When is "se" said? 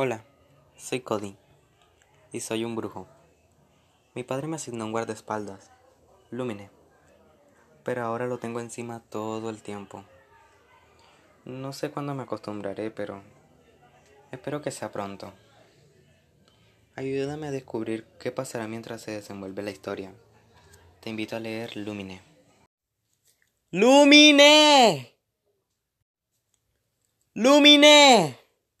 19.02-19.10